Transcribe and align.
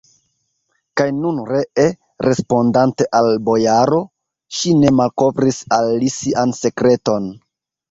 Kaj 1.01 1.05
nun 1.17 1.41
ree, 1.49 1.83
respondante 2.27 3.07
al 3.21 3.29
la 3.29 3.37
bojaro, 3.51 4.01
ŝi 4.61 4.75
ne 4.81 4.95
malkovris 5.03 5.63
al 5.81 5.93
li 6.01 6.13
sian 6.19 6.59
sekreton. 6.65 7.33